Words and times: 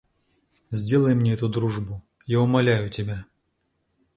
Сделай 0.71 1.13
мне 1.13 1.33
эту 1.35 1.47
дружбу, 1.47 2.01
я 2.25 2.39
умоляю 2.41 2.89
тебя! 2.89 3.27